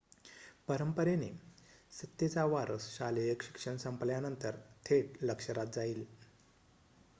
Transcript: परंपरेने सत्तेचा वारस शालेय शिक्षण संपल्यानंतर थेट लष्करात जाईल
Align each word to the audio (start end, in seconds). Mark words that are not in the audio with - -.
परंपरेने 0.67 1.27
सत्तेचा 1.91 2.45
वारस 2.53 2.89
शालेय 2.91 3.33
शिक्षण 3.41 3.77
संपल्यानंतर 3.79 4.55
थेट 4.85 5.23
लष्करात 5.23 5.73
जाईल 5.75 6.05